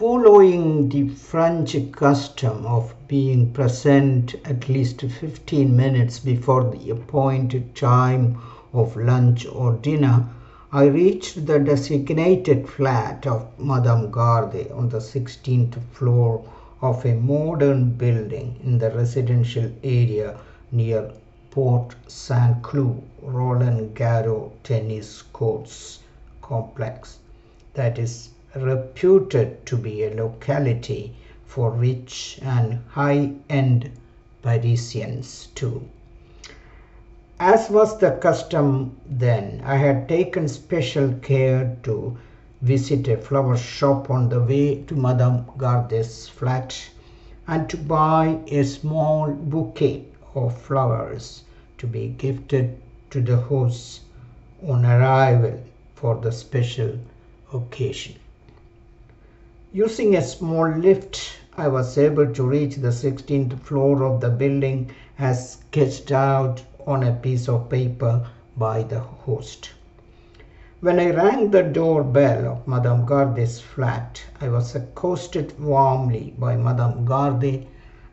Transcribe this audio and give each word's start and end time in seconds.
Following 0.00 0.88
the 0.88 1.08
French 1.10 1.76
custom 1.92 2.64
of 2.64 2.94
being 3.06 3.52
present 3.52 4.34
at 4.46 4.66
least 4.66 5.02
15 5.02 5.76
minutes 5.76 6.18
before 6.18 6.64
the 6.64 6.88
appointed 6.88 7.74
time 7.76 8.38
of 8.72 8.96
lunch 8.96 9.44
or 9.46 9.74
dinner, 9.74 10.26
I 10.72 10.86
reached 10.86 11.44
the 11.44 11.58
designated 11.58 12.66
flat 12.66 13.26
of 13.26 13.46
Madame 13.58 14.10
Garde 14.10 14.70
on 14.72 14.88
the 14.88 15.00
16th 15.00 15.78
floor 15.92 16.42
of 16.80 17.04
a 17.04 17.12
modern 17.12 17.90
building 17.90 18.56
in 18.64 18.78
the 18.78 18.90
residential 18.92 19.70
area 19.84 20.38
near 20.72 21.10
Port 21.50 21.94
Saint 22.06 22.62
Cloud 22.62 23.02
Roland 23.20 23.94
Garros 23.94 24.52
tennis 24.62 25.20
courts 25.34 25.98
complex 26.40 27.18
that 27.74 27.98
is 27.98 28.30
reputed 28.54 29.64
to 29.66 29.76
be 29.76 30.02
a 30.04 30.14
locality 30.14 31.14
for 31.46 31.70
rich 31.70 32.38
and 32.42 32.80
high 32.88 33.32
end 33.48 33.90
Parisians 34.42 35.48
too. 35.54 35.88
As 37.38 37.70
was 37.70 37.98
the 37.98 38.10
custom 38.12 38.96
then, 39.06 39.62
I 39.64 39.76
had 39.76 40.08
taken 40.08 40.46
special 40.46 41.12
care 41.22 41.76
to 41.84 42.16
visit 42.60 43.08
a 43.08 43.16
flower 43.16 43.56
shop 43.56 44.10
on 44.10 44.28
the 44.28 44.40
way 44.40 44.82
to 44.82 44.94
Madame 44.94 45.46
Garde's 45.56 46.28
flat 46.28 46.76
and 47.48 47.68
to 47.70 47.76
buy 47.76 48.38
a 48.46 48.62
small 48.64 49.32
bouquet 49.32 50.04
of 50.34 50.56
flowers 50.60 51.44
to 51.78 51.86
be 51.86 52.08
gifted 52.08 52.76
to 53.10 53.20
the 53.20 53.36
host 53.36 54.02
on 54.66 54.84
arrival 54.84 55.58
for 55.94 56.16
the 56.16 56.30
special 56.30 56.98
occasion. 57.52 58.19
Using 59.72 60.16
a 60.16 60.22
small 60.22 60.68
lift, 60.68 61.38
I 61.56 61.68
was 61.68 61.96
able 61.96 62.26
to 62.34 62.42
reach 62.42 62.74
the 62.78 62.88
16th 62.88 63.60
floor 63.60 64.02
of 64.02 64.20
the 64.20 64.28
building 64.28 64.90
as 65.16 65.52
sketched 65.52 66.10
out 66.10 66.64
on 66.88 67.04
a 67.04 67.12
piece 67.12 67.48
of 67.48 67.68
paper 67.68 68.26
by 68.56 68.82
the 68.82 68.98
host. 68.98 69.70
When 70.80 70.98
I 70.98 71.10
rang 71.14 71.52
the 71.52 71.62
doorbell 71.62 72.48
of 72.48 72.66
Madame 72.66 73.04
Garde's 73.06 73.60
flat, 73.60 74.20
I 74.40 74.48
was 74.48 74.74
accosted 74.74 75.54
warmly 75.60 76.34
by 76.36 76.56
Madame 76.56 77.04
Garde 77.04 77.64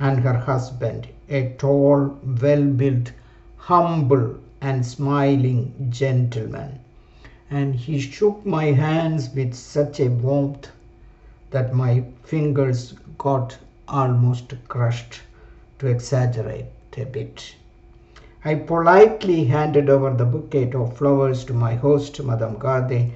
and 0.00 0.18
her 0.24 0.34
husband, 0.38 1.06
a 1.28 1.50
tall, 1.56 2.18
well 2.42 2.64
built, 2.64 3.12
humble, 3.58 4.38
and 4.60 4.84
smiling 4.84 5.86
gentleman. 5.88 6.80
And 7.48 7.76
he 7.76 8.00
shook 8.00 8.44
my 8.44 8.72
hands 8.72 9.30
with 9.32 9.54
such 9.54 10.00
a 10.00 10.08
warmth 10.08 10.66
that 11.54 11.72
my 11.72 12.02
fingers 12.24 12.94
got 13.16 13.56
almost 13.86 14.52
crushed, 14.66 15.20
to 15.78 15.86
exaggerate 15.86 16.66
a 16.98 17.04
bit. 17.04 17.54
I 18.44 18.56
politely 18.56 19.44
handed 19.44 19.88
over 19.88 20.12
the 20.12 20.24
bouquet 20.24 20.72
of 20.72 20.96
flowers 20.96 21.44
to 21.44 21.52
my 21.54 21.74
host, 21.76 22.20
Madame 22.22 22.58
Garde, 22.58 23.12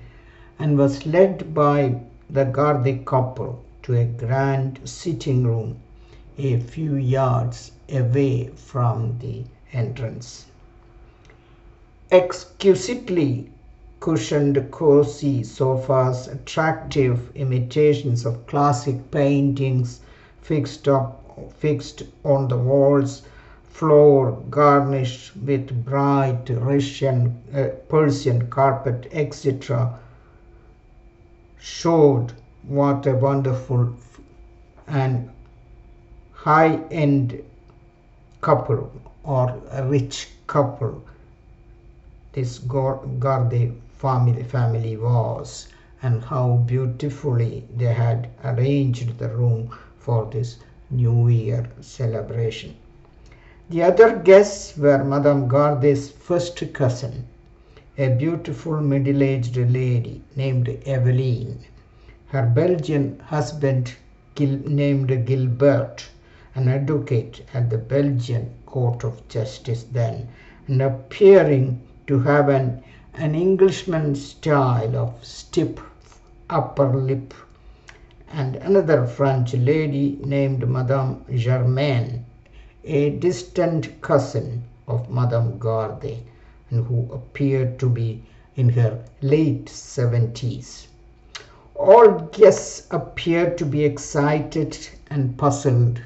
and 0.59 0.78
was 0.78 1.05
led 1.05 1.53
by 1.53 2.00
the 2.31 2.44
Garde 2.44 3.05
couple 3.05 3.64
to 3.83 3.94
a 3.97 4.05
grand 4.05 4.81
sitting 4.84 5.44
room 5.44 5.77
a 6.39 6.61
few 6.61 6.94
yards 6.94 7.72
away 7.92 8.50
from 8.55 9.19
the 9.19 9.44
entrance. 9.72 10.47
Exquisitely 12.12 13.50
cushioned 14.00 14.70
cozy 14.70 15.42
sofas, 15.42 16.28
attractive 16.28 17.34
imitations 17.36 18.24
of 18.24 18.46
classic 18.46 19.10
paintings 19.10 20.00
fixed 20.41 20.86
up 20.88 21.24
fixed 21.56 22.03
on 22.25 22.48
the 22.48 22.56
walls, 22.56 23.22
floor 23.64 24.32
garnished 24.50 25.36
with 25.36 25.84
bright 25.84 26.48
Russian 26.48 27.41
uh, 27.54 27.69
Persian 27.88 28.48
carpet, 28.48 29.09
etc., 29.12 29.98
showed 31.59 32.32
what 32.66 33.06
a 33.06 33.15
wonderful 33.15 33.94
and 34.86 35.28
high-end 36.32 37.42
couple 38.41 38.91
or 39.25 39.60
a 39.70 39.84
rich 39.84 40.28
couple 40.47 41.03
this 42.32 42.59
Garde 42.59 43.75
family 43.98 44.42
family 44.42 44.97
was 44.97 45.69
and 46.03 46.25
how 46.25 46.56
beautifully 46.56 47.66
they 47.76 47.92
had 47.92 48.28
arranged 48.44 49.19
the 49.19 49.28
room 49.28 49.70
for 49.98 50.25
this 50.32 50.59
new 50.91 51.28
year 51.28 51.66
celebration. 51.81 52.75
The 53.70 53.82
other 53.82 54.16
guests 54.16 54.76
were 54.76 55.04
madame 55.04 55.48
garde's 55.48 56.10
first 56.10 56.72
cousin 56.72 57.26
a 57.98 58.09
beautiful 58.09 58.81
middle-aged 58.81 59.56
lady 59.56 60.22
named 60.36 60.66
eveline. 60.86 61.59
Her 62.28 62.47
belgian 62.47 63.19
husband 63.26 63.94
Gil- 64.34 64.60
named 64.66 65.26
gilbert 65.26 66.09
an 66.54 66.69
advocate 66.69 67.44
at 67.53 67.70
the 67.70 67.78
belgian 67.78 68.50
court 68.66 69.04
of 69.04 69.26
justice 69.28 69.84
then 69.84 70.28
and 70.66 70.80
appearing 70.82 71.80
to 72.06 72.20
have 72.20 72.48
an 72.48 72.82
an 73.20 73.34
Englishman 73.34 74.14
style 74.14 74.94
of 74.96 75.12
stiff 75.22 75.80
upper 76.48 76.86
lip, 76.86 77.34
and 78.32 78.54
another 78.54 79.04
French 79.04 79.54
lady 79.54 80.16
named 80.24 80.68
Madame 80.68 81.24
Germaine, 81.34 82.24
a 82.84 83.10
distant 83.10 84.00
cousin 84.00 84.62
of 84.86 85.10
Madame 85.10 85.58
Garde, 85.58 86.18
and 86.70 86.86
who 86.86 87.08
appeared 87.12 87.76
to 87.80 87.88
be 87.88 88.22
in 88.54 88.68
her 88.68 89.02
late 89.20 89.68
seventies. 89.68 90.86
All 91.74 92.08
guests 92.30 92.86
appeared 92.92 93.58
to 93.58 93.64
be 93.66 93.84
excited 93.84 94.78
and 95.10 95.36
puzzled 95.36 96.00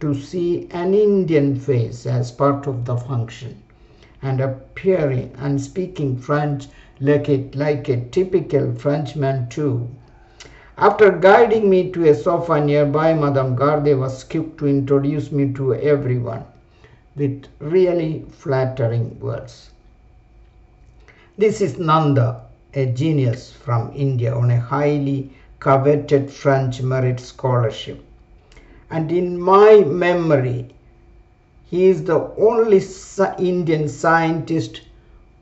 to 0.00 0.14
see 0.14 0.66
an 0.72 0.94
Indian 0.94 1.54
face 1.60 2.06
as 2.06 2.32
part 2.32 2.66
of 2.66 2.86
the 2.86 2.96
function 2.96 3.62
and 4.26 4.40
appearing 4.40 5.30
and 5.38 5.60
speaking 5.60 6.18
French 6.18 6.66
like 6.98 7.28
a, 7.28 7.48
like 7.54 7.88
a 7.88 8.04
typical 8.06 8.74
Frenchman 8.74 9.48
too. 9.48 9.88
After 10.76 11.10
guiding 11.12 11.70
me 11.70 11.90
to 11.92 12.08
a 12.08 12.14
sofa 12.14 12.60
nearby, 12.60 13.14
Madame 13.14 13.54
Garde 13.54 13.96
was 13.96 14.24
quick 14.24 14.58
to 14.58 14.66
introduce 14.66 15.30
me 15.30 15.52
to 15.54 15.74
everyone 15.74 16.44
with 17.14 17.46
really 17.60 18.26
flattering 18.30 19.18
words. 19.20 19.70
This 21.38 21.60
is 21.60 21.78
Nanda, 21.78 22.42
a 22.74 22.86
genius 22.86 23.52
from 23.52 23.92
India 23.94 24.34
on 24.34 24.50
a 24.50 24.60
highly 24.60 25.30
coveted 25.60 26.30
French 26.30 26.82
merit 26.82 27.20
scholarship. 27.20 28.04
And 28.90 29.10
in 29.12 29.40
my 29.40 29.84
memory, 29.86 30.74
he 31.68 31.86
is 31.86 32.04
the 32.04 32.30
only 32.38 32.80
Indian 33.38 33.88
scientist 33.88 34.82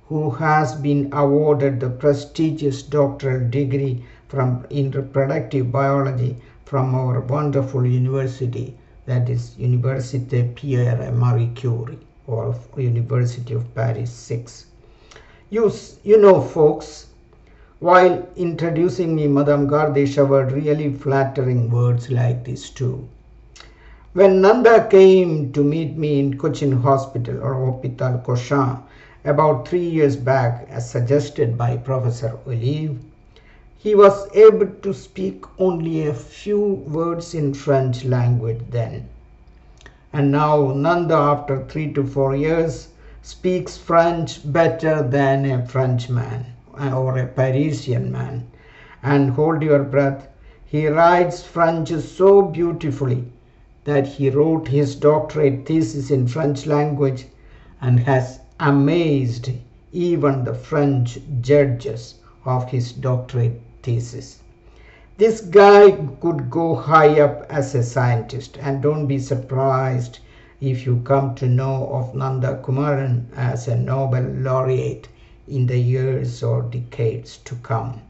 who 0.09 0.31
has 0.31 0.75
been 0.75 1.11
awarded 1.13 1.81
the 1.81 1.91
prestigious 1.91 2.83
doctoral 2.83 3.47
degree 3.51 4.03
from 4.27 4.65
in 4.71 4.91
reproductive 4.91 5.71
biology 5.71 6.37
from 6.65 6.95
our 6.95 7.21
wonderful 7.21 7.85
university 7.87 8.75
that 9.05 9.29
is 9.29 9.55
Université 9.59 10.55
Pierre 10.55 11.13
Marie 11.13 11.51
Curie 11.55 11.99
or 12.27 12.55
University 12.77 13.53
of 13.53 13.75
Paris 13.75 14.11
6 14.11 14.67
you, 15.51 15.71
you 16.05 16.19
know 16.19 16.41
folks 16.41 17.09
while 17.81 18.27
introducing 18.35 19.15
me 19.15 19.29
Madame 19.29 19.67
Garde 19.67 20.07
showered 20.09 20.53
really 20.53 20.91
flattering 20.91 21.71
words 21.71 22.11
like 22.11 22.45
this 22.45 22.71
too 22.71 23.07
when 24.15 24.41
Nanda 24.41 24.87
came 24.87 25.53
to 25.55 25.65
meet 25.65 25.97
me 25.97 26.21
in 26.21 26.39
Cochin 26.39 26.71
Hospital 26.71 27.43
or 27.43 27.73
Hospital 27.73 28.23
Cochin 28.25 28.77
about 29.25 29.67
three 29.67 29.89
years 29.89 30.15
back, 30.15 30.69
as 30.71 30.89
suggested 30.89 31.59
by 31.59 31.77
Professor 31.77 32.39
Olive, 32.47 32.97
he 33.77 33.97
was 33.97 34.33
able 34.33 34.69
to 34.69 34.95
speak 34.95 35.45
only 35.59 36.07
a 36.07 36.15
few 36.15 36.61
words 36.61 37.35
in 37.35 37.55
French 37.55 38.05
language 38.05 38.61
then. 38.71 39.09
And 40.13 40.31
now 40.31 40.73
Nanda, 40.73 41.17
after 41.17 41.65
three 41.65 41.93
to 41.95 42.07
four 42.07 42.37
years, 42.37 42.91
speaks 43.23 43.77
French 43.77 44.41
better 44.53 45.03
than 45.03 45.45
a 45.45 45.67
Frenchman 45.67 46.47
uh, 46.81 46.97
or 46.97 47.19
a 47.19 47.27
Parisian 47.27 48.13
man. 48.13 48.47
And 49.03 49.31
hold 49.31 49.61
your 49.61 49.83
breath, 49.83 50.29
he 50.65 50.87
writes 50.87 51.43
French 51.43 51.89
so 51.89 52.43
beautifully 52.43 53.25
that 53.85 54.07
he 54.07 54.31
wrote 54.31 54.69
his 54.69 54.97
doctorate 54.97 55.67
thesis 55.67 56.11
in 56.11 56.27
French 56.27 56.67
language 56.67 57.27
and 57.81 58.01
has 58.01 58.41
amazed 58.59 59.51
even 59.93 60.45
the 60.45 60.55
French 60.55 61.19
judges 61.41 62.15
of 62.45 62.71
his 62.71 62.93
doctorate 62.93 63.61
thesis. 63.83 64.41
This 65.17 65.41
guy 65.41 65.93
could 66.21 66.51
go 66.51 66.75
high 66.75 67.21
up 67.21 67.47
as 67.49 67.75
a 67.75 67.83
scientist, 67.85 68.59
and 68.61 68.83
don't 68.83 69.07
be 69.07 69.19
surprised 69.21 70.19
if 70.61 70.85
you 70.85 71.01
come 71.05 71.35
to 71.37 71.47
know 71.47 71.89
of 71.93 72.15
Nanda 72.15 72.61
Kumaran 72.65 73.27
as 73.37 73.69
a 73.69 73.77
Nobel 73.77 74.25
laureate 74.25 75.09
in 75.47 75.67
the 75.67 75.79
years 75.79 76.43
or 76.43 76.63
decades 76.63 77.39
to 77.45 77.55
come. 77.57 78.01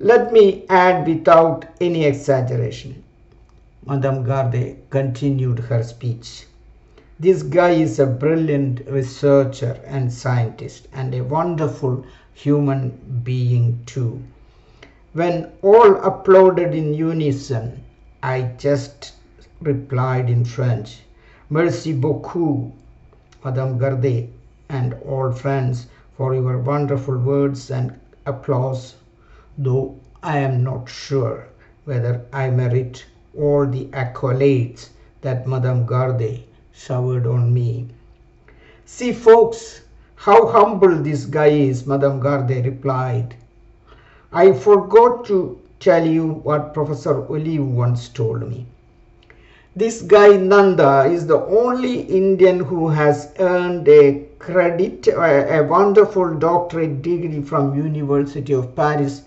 Let 0.00 0.32
me 0.32 0.64
add 0.68 1.06
without 1.06 1.66
any 1.80 2.04
exaggeration. 2.04 3.04
Madame 3.88 4.24
Garde 4.24 4.78
continued 4.90 5.60
her 5.60 5.80
speech. 5.84 6.48
This 7.20 7.44
guy 7.44 7.70
is 7.70 8.00
a 8.00 8.06
brilliant 8.06 8.84
researcher 8.88 9.80
and 9.86 10.12
scientist 10.12 10.88
and 10.92 11.14
a 11.14 11.22
wonderful 11.22 12.04
human 12.34 13.20
being 13.22 13.78
too. 13.86 14.24
When 15.12 15.52
all 15.62 15.94
applauded 16.02 16.74
in 16.74 16.94
unison, 16.94 17.84
I 18.24 18.50
just 18.58 19.12
replied 19.60 20.28
in 20.30 20.44
French, 20.44 21.02
Merci 21.48 21.92
beaucoup, 21.92 22.72
Madame 23.44 23.78
Garde, 23.78 24.28
and 24.68 24.94
all 25.06 25.30
friends, 25.30 25.86
for 26.16 26.34
your 26.34 26.58
wonderful 26.58 27.18
words 27.18 27.70
and 27.70 27.94
applause, 28.26 28.96
though 29.56 29.94
I 30.24 30.38
am 30.38 30.64
not 30.64 30.88
sure 30.88 31.46
whether 31.84 32.26
I 32.32 32.50
merit 32.50 33.04
all 33.38 33.66
the 33.66 33.86
accolades 33.86 34.88
that 35.20 35.46
Madame 35.46 35.86
Garde 35.86 36.42
showered 36.72 37.26
on 37.26 37.52
me. 37.52 37.88
See, 38.84 39.12
folks, 39.12 39.82
how 40.14 40.46
humble 40.46 41.02
this 41.02 41.24
guy 41.24 41.48
is, 41.48 41.86
Madame 41.86 42.20
Garde 42.20 42.64
replied. 42.64 43.34
I 44.32 44.52
forgot 44.52 45.24
to 45.26 45.58
tell 45.80 46.06
you 46.06 46.26
what 46.26 46.74
Professor 46.74 47.26
Olive 47.26 47.66
once 47.66 48.08
told 48.08 48.48
me. 48.48 48.66
This 49.74 50.00
guy 50.00 50.36
Nanda 50.36 51.04
is 51.04 51.26
the 51.26 51.44
only 51.44 52.00
Indian 52.00 52.60
who 52.60 52.88
has 52.88 53.34
earned 53.38 53.86
a 53.88 54.24
credit, 54.38 55.06
a 55.08 55.66
wonderful 55.68 56.34
doctorate 56.34 57.02
degree 57.02 57.42
from 57.42 57.76
University 57.76 58.54
of 58.54 58.74
Paris 58.74 59.22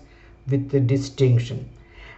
with 0.50 0.86
distinction. 0.88 1.68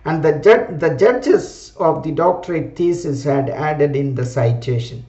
And 0.05 0.23
the, 0.23 0.33
ju- 0.33 0.77
the 0.77 0.95
judges 0.97 1.73
of 1.79 2.03
the 2.03 2.13
doctorate 2.13 2.77
thesis 2.77 3.25
had 3.25 3.49
added 3.49 3.95
in 3.95 4.15
the 4.15 4.27
citation. 4.27 5.05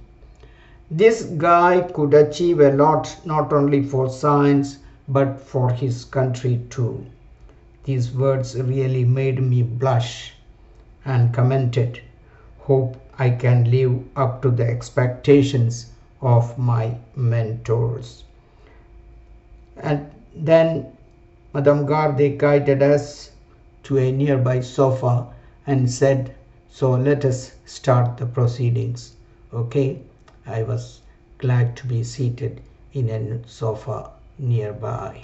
This 0.92 1.24
guy 1.24 1.82
could 1.82 2.14
achieve 2.14 2.60
a 2.60 2.72
lot 2.72 3.18
not 3.26 3.52
only 3.52 3.84
for 3.84 4.10
science 4.10 4.78
but 5.08 5.42
for 5.42 5.72
his 5.72 6.06
country 6.06 6.62
too. 6.70 7.06
These 7.86 8.14
words 8.14 8.56
really 8.56 9.04
made 9.04 9.42
me 9.42 9.64
blush 9.64 10.34
and 11.04 11.34
commented, 11.34 12.00
Hope 12.60 12.96
I 13.20 13.32
can 13.32 13.70
live 13.70 14.00
up 14.16 14.42
to 14.44 14.50
the 14.50 14.66
expectations 14.66 15.88
of 16.22 16.58
my 16.58 16.96
mentors. 17.16 18.24
And 19.76 20.10
then 20.34 20.88
Madame 21.54 21.86
Garde 21.86 22.38
guided 22.38 22.82
us 22.82 23.32
to 23.84 23.98
a 23.98 24.12
nearby 24.12 24.60
sofa 24.62 25.28
and 25.68 25.92
said, 25.92 26.34
So 26.70 26.92
let 26.92 27.26
us 27.26 27.54
start 27.66 28.18
the 28.18 28.26
proceedings. 28.26 29.16
Okay? 29.54 30.00
I 30.46 30.64
was 30.64 31.02
glad 31.38 31.76
to 31.78 31.88
be 31.88 32.04
seated 32.04 32.62
in 32.94 33.10
a 33.10 33.48
sofa 33.48 34.12
nearby. 34.40 35.24